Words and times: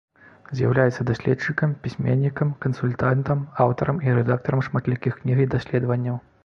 З'яўляецца 0.59 1.05
даследчыкам, 1.09 1.75
пісьменнікам, 1.83 2.55
кансультантам, 2.67 3.45
аўтарам 3.67 4.03
і 4.09 4.21
рэдактарам 4.21 4.61
шматлікіх 4.71 5.13
кніг 5.23 5.37
і 5.45 5.51
даследаванняў. 5.55 6.17